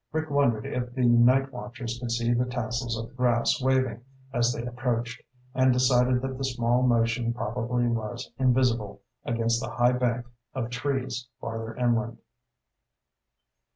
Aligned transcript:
Rick 0.11 0.31
wondered 0.31 0.65
if 0.65 0.95
the 0.95 1.05
night 1.05 1.51
watchers 1.53 1.99
could 1.99 2.09
see 2.11 2.33
the 2.33 2.47
tassels 2.47 2.97
of 2.97 3.09
the 3.09 3.13
grass 3.13 3.61
waving 3.61 4.01
as 4.33 4.51
they 4.51 4.65
approached, 4.65 5.21
and 5.53 5.71
decided 5.71 6.23
that 6.23 6.39
the 6.39 6.43
small 6.43 6.81
motion 6.81 7.31
probably 7.35 7.85
was 7.87 8.31
invisible 8.39 9.03
against 9.25 9.61
the 9.61 9.69
high 9.69 9.91
bank 9.93 10.25
of 10.55 10.71
trees 10.71 11.27
farther 11.39 11.75
inland. 11.75 12.17